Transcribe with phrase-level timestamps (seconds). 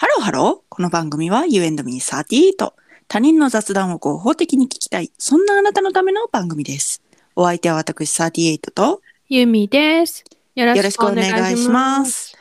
[0.00, 0.64] ハローハロー。
[0.70, 2.72] この番組は You and me38。
[3.06, 5.12] 他人の雑談を合法的に聞きたい。
[5.18, 7.02] そんなあなたのための番組です。
[7.36, 10.24] お相手は私38とゆみです。
[10.54, 12.30] よろしくお願いしまます。
[12.30, 12.38] す。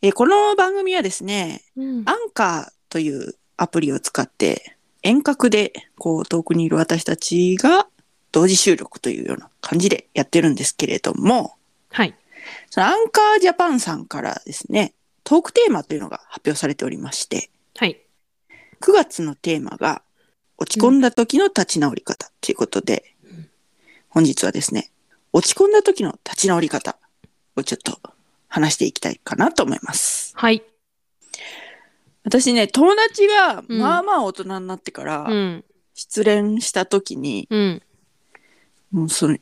[0.00, 7.88] えーこの番組はですね、うんアンカーというアプリを使って遠隔でこう遠くにいる私たちが
[8.30, 11.56] 同時収録というような感じでやってるんですけれども、
[11.90, 12.14] はい。
[12.70, 14.94] そのアンカージャパンさんからですね、
[15.24, 18.00] トークテーマというのが発表されておりまして、はい。
[18.80, 20.02] 9月のテーマが
[20.58, 23.14] 落ち込んだ時の立ち直り方ということで、
[24.08, 24.90] 本日はですね、
[25.32, 26.96] 落ち込んだ時の立ち直り方
[27.56, 27.98] をちょっと
[28.48, 30.32] 話していきたいかなと思います。
[30.36, 30.62] はい。
[32.24, 35.64] 私ね、友達がうんまあまあ大人になってからうん。
[35.94, 37.82] 失恋した時に、うん。
[38.90, 39.36] もうその、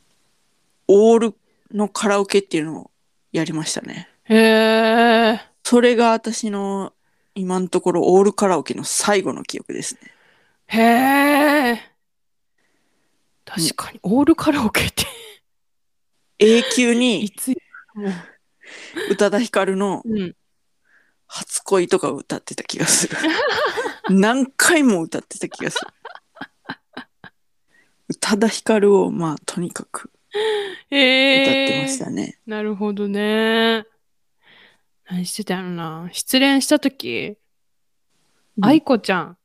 [0.87, 1.35] オール
[1.71, 2.91] のカラオケっていうのを
[3.31, 4.09] やりましたね。
[4.25, 5.48] へえ。
[5.69, 6.93] それが私の
[7.35, 10.11] 今のところオールカラオケの最後の記憶ですね。
[10.65, 10.81] へ
[11.73, 11.81] え。
[13.45, 15.05] 確かに、オールカラオケって、
[16.39, 17.49] 永久 いにつ
[17.93, 18.11] もう。
[19.11, 20.35] 宇多田ヒカルのうん。
[21.27, 23.15] 初恋とかを歌ってた気がする。
[24.09, 25.91] 何回も歌ってた気がする。
[28.09, 30.09] 宇多田ヒカルをまあとにかく
[30.89, 31.87] 歌へってまえ。
[31.87, 32.39] したね。
[32.47, 33.85] なるほどね。
[35.09, 36.09] 何してたのな。
[36.11, 37.37] 失恋した時、
[38.57, 39.37] うん愛子ちゃん、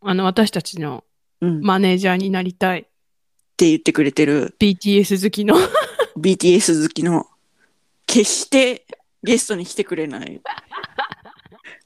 [0.00, 1.04] あの、私たちの
[1.40, 2.88] マネージャーになりたい。
[3.56, 5.54] て言ってくれてる BTS 好きの。
[6.18, 7.26] BTS 好きの
[8.06, 8.84] 決して
[9.22, 10.40] ゲストに来てくれない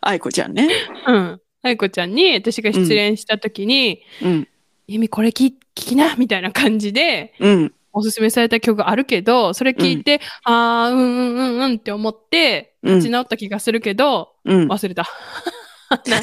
[0.01, 0.69] 愛子ちゃんね。
[1.07, 1.41] うん。
[1.63, 4.49] 愛子ちゃんに、私が失恋した時に、うん
[4.87, 12.95] ゆみこれ聞聞きなみたいな感じでうんおすすめされた曲があるけどそれ聞いて、あーうんうんうんうんって思ってうん。
[12.97, 14.69] 立ち直った気がするけど、うん。
[14.69, 15.07] 忘れた。
[16.09, 16.21] な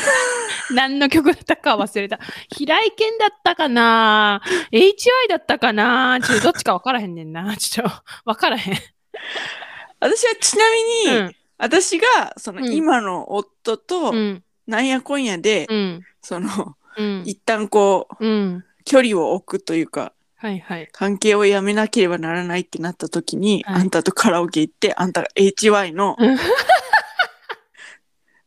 [0.71, 2.19] 何の曲だったか忘れた。
[2.49, 4.93] 平井堅だったかな？HY
[5.29, 6.19] だったかな？
[6.23, 7.55] ちょっとどっちか分からへんねんな。
[7.57, 8.77] ちょっと分からへん、
[9.99, 10.63] 私はちな
[11.05, 11.35] みに、うん。
[11.57, 12.73] 私がそのうん。
[12.73, 14.43] 今の夫とうん。
[14.67, 16.01] なんやこんやで、うん。
[16.21, 17.23] そのうん。
[17.25, 18.65] 一旦こううん。
[18.85, 20.87] 距離を置くというかはいはい。
[20.93, 23.81] 関係をやめなければならないってなった時に、はい。
[23.81, 26.37] あんたとカラオケ行ってあんたが HY のうん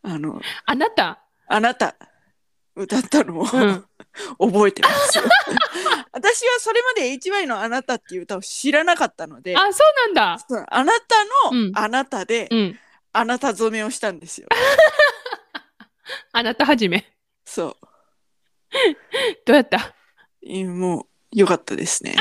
[0.04, 1.22] あのあなた？
[1.46, 1.94] あなた。
[2.74, 3.84] 歌ったのを、うん。
[4.52, 5.24] 覚えてますよ。
[6.12, 10.44] 私はそれまで HY のあなたっていう歌を知らなかったのであそうなんだ。
[10.48, 11.72] そうあなたのうん。
[11.74, 12.78] あなたで、うん。
[13.12, 14.48] あなた染めをしたんですよ。
[16.32, 17.04] あなたはじめ。
[17.44, 17.76] そう。
[19.44, 19.94] どうやった？
[20.40, 22.14] いやもう良かったですね。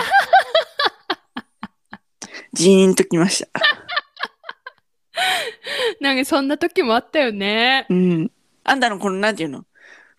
[2.54, 3.62] ジーンときました。
[6.00, 7.86] なんかそんな時もあったよね。
[7.90, 8.32] うん。
[8.64, 9.66] あんたのこの、なんていうの？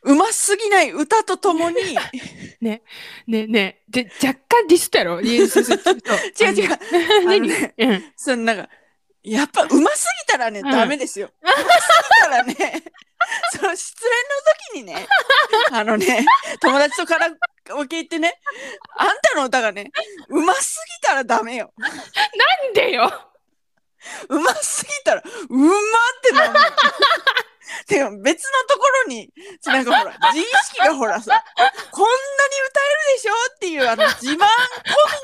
[0.05, 1.77] うますぎない歌とともに、
[2.61, 2.83] ね。
[3.29, 3.83] えね。
[3.89, 4.03] え。
[4.05, 5.21] で、若干ディスったやろ？
[5.23, 6.79] 違う違う。
[7.25, 8.13] 何ね、うん。
[8.17, 8.69] そのなんか、
[9.23, 10.71] やっぱうますぎたらね、うん。
[10.71, 11.31] ダメですよ。
[11.41, 11.65] うますぎ
[12.21, 12.83] たらね、
[13.53, 13.95] その失
[14.75, 15.07] 恋の時にね、
[15.71, 16.27] あのね、
[16.61, 17.29] 友達とカラ
[17.71, 18.41] オケ行ってね、
[18.99, 19.91] あんたの歌がね、
[20.29, 21.73] うますぎたらダメよ。
[21.79, 23.11] なんでよ
[24.29, 25.73] うますぎたら、うまっ
[26.23, 26.61] てなるの。
[27.87, 29.33] てか別のところに、
[29.65, 31.45] なんかほら、自意識がほらさ、
[31.93, 32.07] こん
[33.13, 33.33] でしょ？
[33.55, 34.47] っていうあの自慢込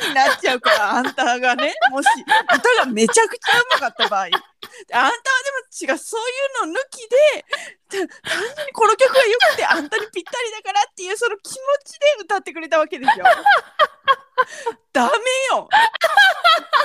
[0.03, 2.09] みになっちゃうから、 あんたがね、もし
[2.54, 6.34] 歌がめちゃくちゃうまかった場合、あんたはでも違う、そうい
[6.65, 7.44] うの抜きで、
[7.91, 8.09] 単
[8.56, 11.54] 純にこの曲が良くてあんたにぴったりだからっていうその気持
[11.84, 13.25] ちで歌ってくれたわけでしょ。
[14.93, 15.12] ダメ
[15.56, 15.69] よ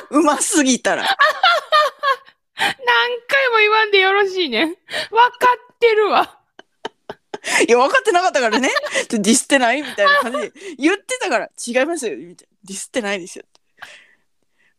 [0.10, 1.04] うますぎたら。
[2.56, 4.70] 何回も言わんでよろしいねん。
[5.12, 6.40] わかってるわ。
[7.68, 8.70] いや、分かってなかったからね。
[9.10, 9.82] ディスってない？
[9.82, 12.18] みたいな感じで言ってたから、違いますよ。
[12.18, 12.58] みたいな。
[12.66, 13.46] ディスってないですよ。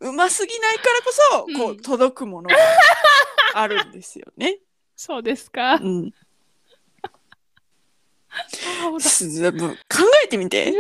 [0.00, 2.56] うますぎないからこそ、こうんう、届くものが
[3.54, 4.58] あるんですよね。
[4.97, 5.74] そうですか。
[5.74, 6.10] うん。
[9.89, 10.72] 考えてみて。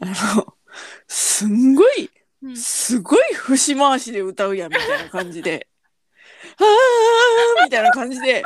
[0.00, 0.06] あ
[0.36, 0.56] の、
[1.08, 2.10] すんごい、
[2.42, 5.68] うんすごい節回しで歌うやんみたいな感じで、
[6.58, 8.42] あーみたいな感じで、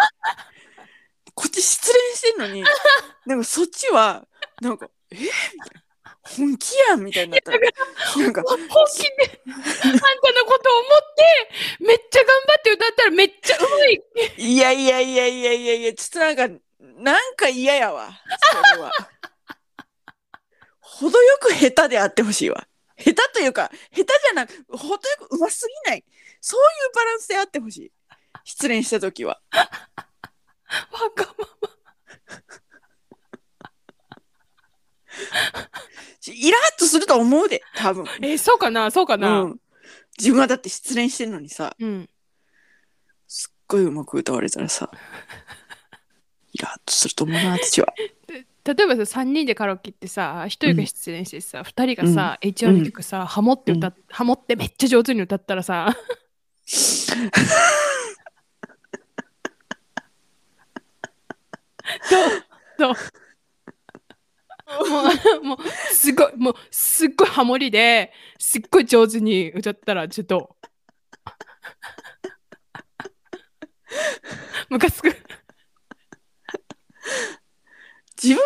[1.35, 2.65] こっち失恋してんのに、
[3.27, 4.27] なんかそっちは、
[4.61, 5.17] なんか、え？
[5.17, 5.85] みたいな。
[6.27, 7.59] 本気やんみたいになったら、
[8.17, 11.01] なんか、本気で、あんたのことを思っ
[11.79, 14.03] て、めっちゃ頑張って歌ったらめっちゃうまい。
[14.39, 16.49] いやいやいやいやいやいや、ちょっとなんか、
[16.81, 18.11] なんか嫌やわ、
[18.71, 18.93] それは。
[20.81, 22.67] 程よく下手であってほしいわ。
[22.97, 26.05] 下手というか、下手じゃなく、程よく上手すぎない。
[26.41, 27.93] そういうバランスであってほしい。
[28.45, 29.41] 失恋した時は。
[30.91, 31.55] わがま
[36.27, 38.07] イラッとすると思うで、多分。
[38.23, 39.61] えそうかなそうかなうん。
[40.19, 42.09] 自分はだって失恋してんのにさ、うん。
[43.27, 44.91] すっごいうまく歌われたらさ、
[46.53, 47.89] イラッとすると思うな、私は。
[48.65, 55.95] 例えばさ3人でカラオケ行ってさ1人が出演してさ、2人がさ、H1 の曲さ、ハモって歌っ、ハモってめっちゃ上手に歌ったらさ
[62.79, 62.95] どう。
[64.91, 65.03] も
[65.43, 65.59] うもう
[65.93, 70.57] すごいもうすっごいハモリですっごい上手に歌ったらちょっと。
[74.69, 75.15] ムカつく、
[78.21, 78.43] 自分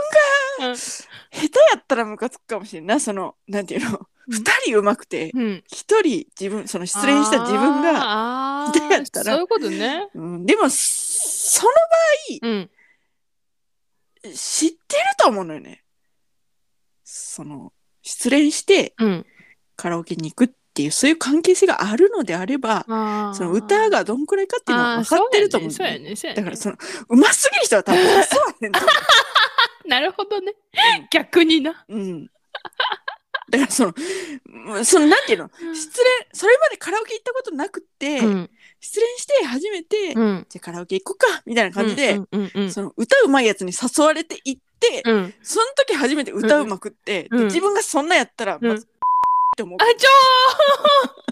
[0.61, 0.73] うん。
[0.73, 0.99] が下
[1.31, 3.01] 手やったらムカつくかもしれんない。
[3.01, 9.33] その、なんていうの、二人うまくて、うん、一人自分、その失恋した自分が、下手やったら。
[9.33, 10.09] そういうことね。
[10.15, 11.67] うん、でも、そ
[12.43, 12.71] うん。
[14.29, 15.83] の、知ってると思うのよね。
[17.05, 17.73] その、
[18.03, 19.27] 失恋してうん。
[19.77, 26.17] カラオケに行くっていう、そういう関係性があるのであれば、あーその歌がどんくらいかっていうのは分かってると思うんだよねそうやね。
[26.17, 26.37] そうやね。
[26.37, 26.77] だからその、
[27.09, 28.89] うますぎる人は多分、 そうやねんと思
[29.87, 30.53] なるほどね。
[31.11, 31.85] 逆にな。
[31.89, 31.95] う。
[31.95, 32.27] うん。
[33.51, 33.95] だからその、
[34.75, 38.51] うんその、なんていうの、失恋、それまでカラオケ行ったことなくて、うん。
[38.81, 40.47] 失恋して初めて、うん。
[40.49, 45.35] じゃあカラオケ行こうか、みたいな感じで、うんうんうんその歌うまいやつに誘われて行って、うん。
[45.43, 48.89] その時初めて歌うまくって、うんで自分がそんなやったら、うんまず、っ
[49.57, 49.79] て思う。
[49.81, 51.29] あ、ちょー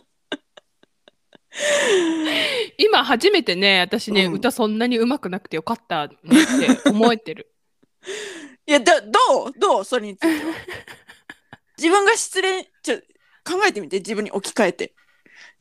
[2.78, 7.50] 今初めてね、私ね、うん歌そんなに上手くなくてよかったねって思えてる。
[8.66, 9.08] いや、だど
[9.46, 9.52] う？
[9.58, 9.84] どう？
[9.84, 10.52] それについては。
[11.78, 12.98] 自分が失恋、ちょ、
[13.44, 14.94] 考えてみて、自分に置き換えて。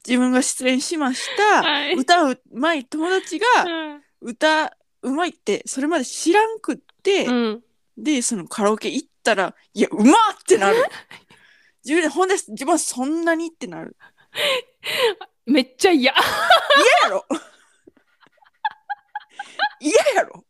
[0.07, 1.63] 自分が失恋しました。
[1.63, 1.95] はい。
[1.95, 4.01] 歌うまい友達がうん。
[4.21, 7.63] 歌うまいってそれまで知らんくって、うん。
[7.97, 10.77] でそのカラオケ行ったらいやうまっってなる。
[11.83, 13.95] 自分でほんで自分はそんなにってなる。
[15.45, 16.13] めっちゃ嫌。
[16.13, 16.21] 嫌
[17.03, 17.25] やろ。
[19.79, 20.45] 嫌やろ。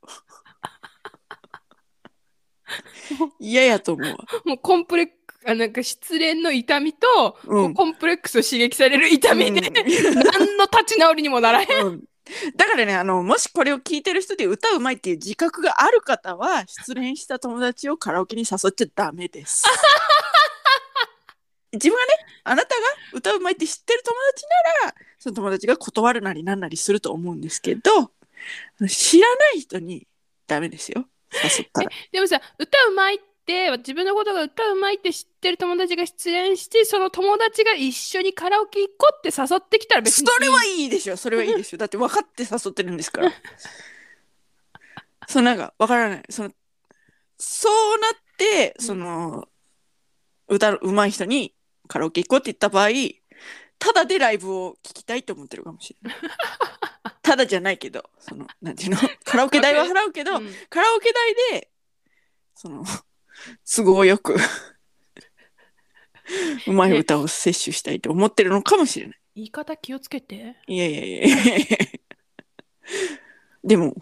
[3.40, 7.74] 嫌やと思うわ、もうコンプレックあなんか失恋の痛みと、うん。
[7.74, 9.74] コンプレックスを刺激される痛みで、うん。
[10.16, 11.68] 何の立ち直りにもならへん。
[11.86, 12.04] うん。
[12.56, 19.64] だからねあのもしこれを聞いてる人で歌うまいっていう自覚がある方は失恋した友達をカラオケに誘っちゃダメです。
[21.72, 22.14] 自分がね
[22.46, 22.76] あなたが
[23.14, 24.46] 歌うまいって知ってる友達
[24.82, 28.12] ならその友達が断るなりなんなりすると思うんですけど
[28.88, 30.08] 知らない人に
[30.48, 31.06] ダメですよ。
[31.32, 31.90] 誘ったら。
[32.12, 40.40] でもさ歌うまいって自分のことが歌うまいって知ってる友達が出演してその友達が一緒にカラオケ行こうって誘ってきたら別そにいい。
[40.42, 41.18] れはいいでしょ。
[41.18, 41.78] それはいいでしょ。
[41.78, 43.32] だって分かって誘ってるんですから。
[45.28, 46.24] そうなんか分からない。
[46.30, 46.52] その
[47.38, 49.48] そうなってその
[50.48, 51.54] 歌うまい人に
[51.88, 52.90] カラオケ行こうって言った場合
[53.78, 56.20] ただでライブを聴きたいと思ってるかもしれない。
[57.22, 58.98] ただじゃないけどそのなんていうの。
[59.26, 60.54] カラオケ代は払うけど、うん。
[60.70, 61.70] カラオケ代で
[62.56, 62.84] その
[63.76, 64.36] 都合よく。
[66.68, 69.18] うまい歌を摂取したいと思ってるのかもしれない。
[69.36, 70.56] 言い方気をつけて。
[70.68, 71.66] いやいやいやいやいや。
[73.64, 73.96] でも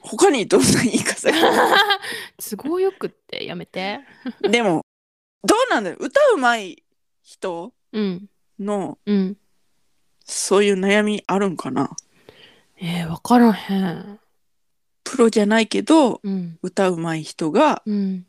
[0.00, 1.28] 他にどんな言い方
[2.38, 4.00] 都合よくってやめて。
[4.40, 4.84] でも
[5.44, 6.82] どうなんだよ歌うまい
[7.22, 8.28] 人うん。
[8.58, 9.36] のうん。
[10.24, 11.90] そういう悩みあるんかな？
[12.76, 14.18] えー、分からへん。
[15.04, 16.58] プロじゃないけどうん。
[16.62, 18.26] 歌うまい人がうん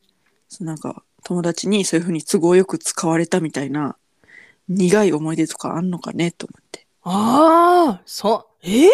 [0.61, 3.95] なんか友達にそういう風に都合よく使われたみたいな
[4.67, 6.85] 苦い思い出とかあんのかねと思って。
[7.03, 8.89] ああそうえー、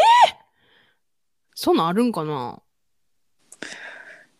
[1.55, 2.61] そんなんあるんかな？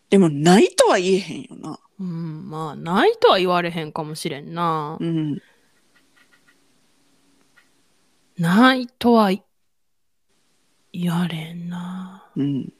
[0.08, 1.78] でもないとは言えへんよな。
[2.00, 4.96] うんまあないとは言われへんかもしれんな。
[4.98, 5.40] うん。
[8.38, 9.30] ないとは
[10.92, 12.28] 言われんな。
[12.36, 12.72] うん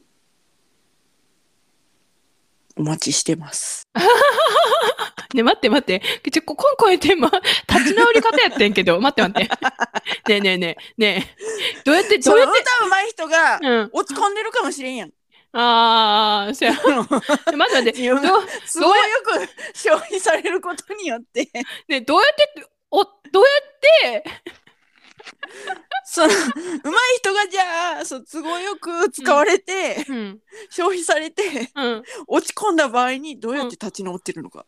[2.81, 3.87] お待ちしてます。
[5.35, 6.03] ね待って待って。
[6.31, 7.31] ちょこ今回のテーマ
[7.69, 8.99] 立ち直り方やってんけど。
[9.03, 10.33] 待って待って。
[10.33, 11.83] ねえねえねえねえ。
[11.85, 13.91] どうやってどうやって歌うまい人がうん。
[13.93, 15.13] 落ち込んでるかもしれんやん。
[15.53, 16.73] ああそや。
[16.73, 21.51] 待って待って自分がどう都合よく消費されることによって。
[21.87, 23.11] ねどうやっておど
[23.43, 23.49] うや
[24.17, 24.25] って
[26.05, 30.41] そのうまい人がじゃあそう都合よく使われて、うん。
[30.71, 32.03] 消費されてうん。
[32.27, 34.67] 落ち込んだ場合にどうやって立ち直ってるのか、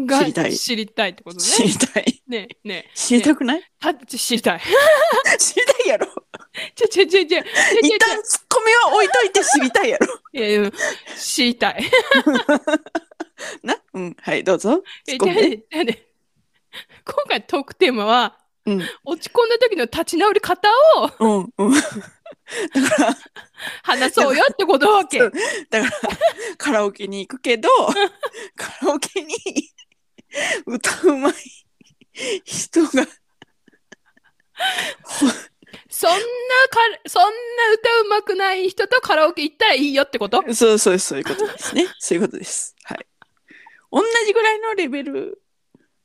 [0.00, 0.56] が知りたい。
[0.56, 1.42] 知りたいってことね。
[1.42, 2.22] 知りたい。
[2.26, 2.90] ねえねえ。
[2.94, 4.60] 知りたくない、た知りたい。
[5.38, 6.06] 知りたいやろ。
[6.74, 7.42] ちょちょちょちょ。
[7.82, 10.06] 一旦ツッコミは置いといて知りたいやろ。
[10.32, 10.72] いやいや、
[11.16, 11.84] 知りたい。
[13.62, 13.76] な？
[13.92, 14.16] うん。
[14.20, 14.82] はい、どうぞ。
[15.06, 15.28] 今
[17.28, 18.82] 回トークテーマは、うん。
[19.04, 21.52] 落ち込んだ時の立ち直り方をうん。
[21.58, 21.74] うん。
[21.74, 21.80] だ
[22.96, 23.16] から、
[23.82, 25.18] 話そうよってことわけ。
[25.18, 25.36] だか
[25.70, 25.84] ら、
[26.56, 27.68] カラオケに行くけど、
[28.56, 29.34] カラオケに
[30.66, 31.34] 歌うまい
[32.44, 32.98] 人が、そ
[36.08, 37.28] んなか、そんな
[37.72, 40.42] 歌うまくない人とカラオケ行ったらいいよってこと？
[40.54, 41.86] そうそうそういうことですね。
[41.98, 42.74] そういうことです。
[42.84, 43.06] はい。
[43.90, 45.42] 同じぐらいのレベル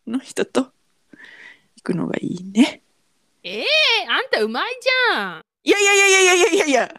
[0.07, 0.71] の人と
[1.79, 2.81] 行くのがいいね。
[3.43, 3.65] ええ
[4.09, 5.45] あんたうまいじゃん。
[5.63, 6.93] いやいやいやいやいやいやいや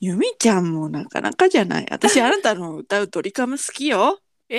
[0.00, 1.86] ゆみちゃんもなかなかじゃない。
[1.90, 4.18] 私、あなたの歌うドリカム好きよ。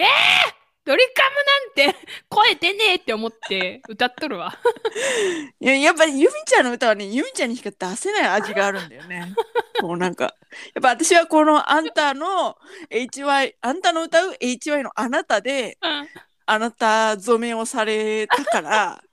[0.84, 2.00] ドリカムなんて
[2.30, 4.58] 声出ねえって思って歌っとるわ。
[5.60, 9.34] いや、やっぱりゆみちゃんの歌はね、ゆみちゃんにしか出せない味があるんだよね。
[9.82, 10.32] もうなんか、や
[10.80, 12.58] っぱ私はこのあんたの
[12.90, 16.10] HY、あんたの歌う HY のあなたで、うん
[16.52, 19.04] あなた染めをされたから、 やっ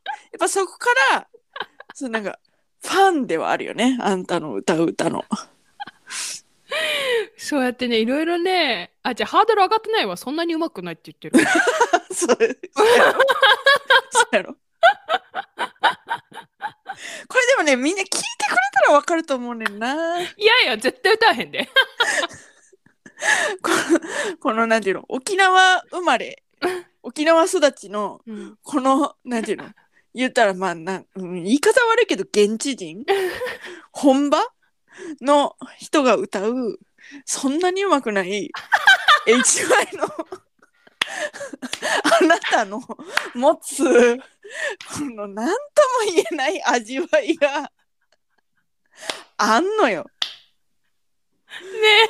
[0.41, 1.29] ぱそこから、
[1.95, 2.37] そうなんか、
[2.83, 3.97] ファンではあるよね。
[4.01, 5.25] あんたの歌う歌の。
[7.39, 10.17] そうやってね、いろいろね、あ、じゃあハードル上がってないわ。
[10.17, 11.47] そんなにうまくないって言ってる。
[12.13, 12.35] そうそ
[14.33, 14.55] うやろ。
[14.55, 14.59] こ
[17.39, 18.19] れでもね、みんな聞いてく
[18.51, 20.21] れたらわかると思うねんな。
[20.21, 21.69] いやいや、絶対歌わへんで。
[23.63, 23.77] この、
[24.41, 26.43] このなんていうの、沖縄生まれ、
[27.09, 28.59] 沖縄育ちの、うん。
[28.63, 29.65] この、なんていうの、
[30.15, 33.07] 言ったらまあなん、うん、言い方悪いけど、現地人？
[33.93, 34.39] 本場？
[35.23, 36.79] の人が歌う、
[37.25, 38.51] そんなにうまくない
[39.27, 40.05] ？HY の
[42.21, 42.83] あなたの
[43.35, 43.85] 持つ、
[44.19, 44.25] こ
[45.05, 47.71] の何とも言えない味わいが
[49.37, 50.05] あんのよ。
[51.63, 52.09] ね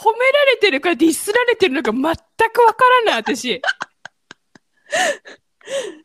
[0.00, 2.08] 褒められてるかディスられてるのか全く
[2.62, 3.60] わからない、私。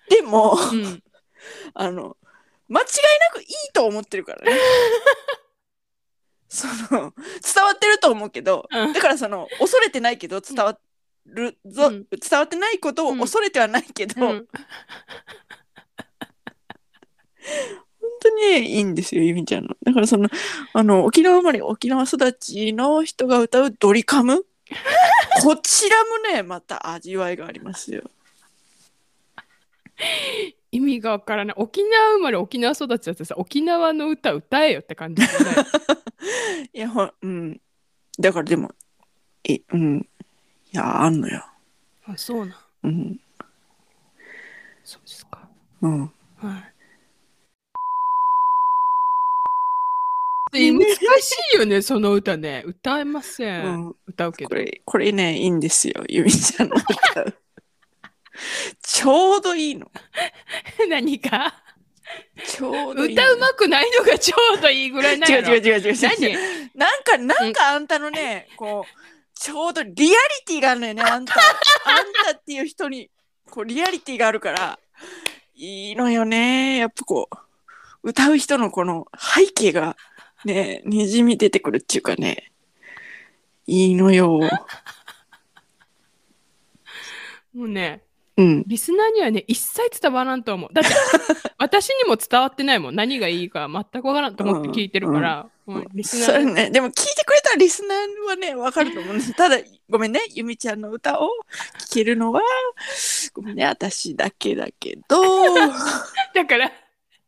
[0.09, 1.01] でも、うん。
[1.73, 2.17] あの、
[2.67, 2.87] 間違い
[3.21, 4.59] なくいいと思ってるからね。
[6.49, 10.77] その、伝わってると思うけど、うんだからその、恐れてないけど、伝わ
[11.25, 14.45] るぞ、うん伝わってないことを恐れてはないけど、
[18.25, 19.75] 当にねいいんですよ、ゆみちゃんの。
[19.83, 20.29] だからその、
[20.73, 24.45] あの、沖縄生まれ、沖縄育ちの人が歌うドリカム？
[25.43, 28.03] こちらもね、また味わいがありますよ。
[30.71, 31.55] 意味がわからない。
[31.57, 35.45] 沖縄生まれ、沖縄育ちだってさ、沖縄の歌歌えよって感じだよね。
[36.73, 36.79] い？
[36.81, 37.61] や、ほうん。
[38.19, 38.71] だからでも、
[39.43, 40.09] え、うん。
[40.73, 41.45] いや、あんのよ。
[42.05, 42.57] あ、そうなん。
[42.83, 43.19] うん。
[44.83, 45.47] そうですか。
[45.81, 46.01] うん。
[46.01, 46.74] はい。
[50.71, 52.63] 難しいよね、その歌ね。
[52.65, 53.65] 歌えません。
[53.65, 54.49] うん歌うけど。
[54.49, 57.37] これ、これね、いいんですよ、ゆみちゃんの歌う。
[58.81, 59.91] ちょうどいいの。
[60.89, 61.63] 何か
[62.45, 63.23] ちょうどいいの。
[63.23, 66.69] 歌うまくないのがちょうどいいぐらいな違うの違う違う違う違う。
[66.75, 69.05] 何なんか、なんかあんたのね、こう、
[69.39, 71.33] ちょうどリアリティがあるのよね、 あんた。
[71.85, 73.09] あんたっていう人に、
[73.49, 74.79] こう、リアリティがあるから、
[75.55, 76.77] いいのよね。
[76.77, 79.95] やっぱこう、歌う人のこの背景が、
[80.45, 82.51] ね、にじみ出てくるっていうかね、
[83.67, 84.39] いいのよ。
[87.53, 88.03] もうね、
[88.37, 88.63] うん。
[88.67, 90.69] リスナーにはね、一切伝わらんと思う。
[90.73, 90.89] だって、
[91.57, 92.95] 私にも伝わってないもん。
[92.95, 95.47] 何がいいか全くわからんと思って聞いてるから、
[95.93, 99.33] リスナー、ね、でも聞いてくれたリスナーはね、わかると思うんです。
[99.33, 99.57] ただ、
[99.89, 102.41] ごめんね、ゆみちゃんの歌を聴けるのは、
[103.33, 105.55] ごめんね、私だけだけど、
[106.35, 106.71] だから、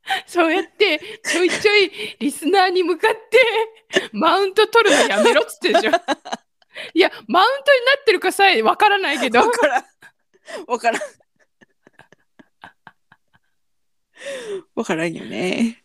[0.26, 5.92] そうやってちょいちょいリスナーに向かってマウント取るのやめろっつってでしょ。
[6.94, 9.86] いや、マウントになってるかさえわからないけどわ、からん。
[10.68, 11.02] わからん。
[14.76, 15.84] わからんよね。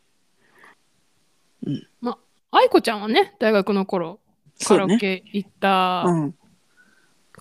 [2.50, 4.20] 愛子ちゃんはね、大学の頃、
[4.66, 4.98] カラオ。
[4.98, 6.34] ケ行ったうん。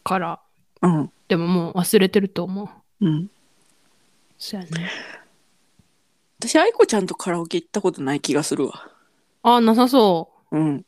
[0.03, 0.41] から、
[0.81, 1.11] うん。
[1.27, 2.71] でももう忘れてると思
[3.01, 3.05] う。
[3.05, 3.29] うん。
[4.37, 4.89] そうやね。
[6.41, 8.89] 私、愛子ちゃんとカラオケ行ったことない気がするわ。
[9.43, 10.83] あ、なさそうん。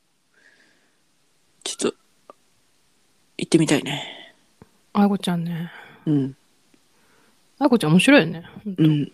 [1.64, 1.98] ちょっと、
[3.38, 4.34] 行ってみたいね。
[4.96, 5.00] う。
[5.00, 5.72] 愛子ちゃんね。
[6.08, 6.36] うん。
[7.60, 8.44] 愛子ちゃん面白いよね。
[8.66, 9.12] うん。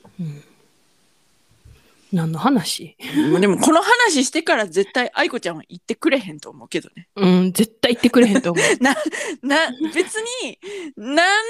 [2.14, 2.96] 何の話？
[3.42, 7.10] でも、この話してから絶対愛子ちゃんは行ってくれへんと思うけどね。
[7.18, 8.66] うん、絶対言ってくれへんと思う。
[8.82, 8.96] な、
[9.42, 10.58] な、別に、
[10.96, 11.44] なん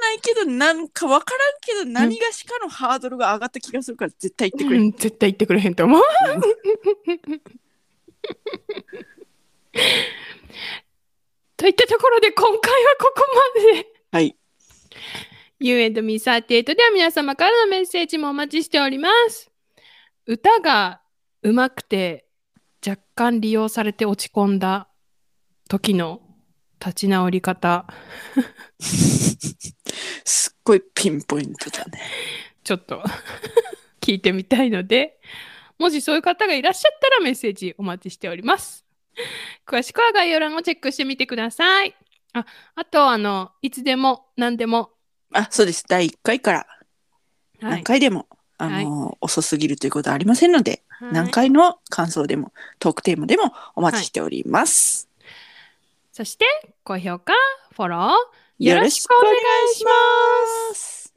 [0.00, 6.02] ないけどなんか分からんけど何がしかのハードルが上がった気がするから絶対言ってくれ、うん、絶対言ってくれへんと思う。
[11.56, 12.60] といったところで今回は
[12.98, 13.22] ここ
[13.56, 13.86] まで。
[14.12, 14.36] はい。
[15.58, 19.50] You and me38 では皆様からのメッセージもお待ちしております。
[20.26, 21.00] 歌が
[21.42, 22.26] 上手くて
[22.86, 24.88] 若干利用されて落ち込んだ
[25.68, 26.20] 時の
[26.78, 27.86] 立ち直り方、
[30.24, 32.00] すっごいピンポイントだね。
[32.64, 33.02] ちょっと
[34.00, 35.18] 聞いてみたいので、
[35.78, 38.84] もしそういう方がいらっしゃったらメッセージお待ちしております。
[39.66, 41.94] 詳しくは概要欄をチェックしてみてください。
[42.32, 44.90] ああと、あの、いつでも何でも、
[45.32, 45.84] あ、そうです。
[45.88, 46.66] 第1回から
[47.60, 48.26] はい、何回でも、
[48.58, 55.08] あの、遅すぎるということはありませんので、何回の感想でもトークテーマでもお待ちしております。
[56.16, 56.46] そして、
[56.82, 57.34] 高評価、
[57.74, 61.14] フォロー、よろしくお願いします。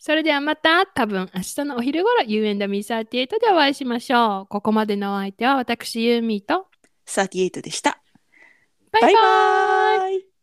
[0.00, 4.46] それではまた多分明日のお昼頃 You and me38 でお会いしましょう。
[4.48, 6.66] ここまでのお相手は私ユーミーと
[7.06, 8.02] 38でした。
[8.90, 10.33] バイバイバイバイ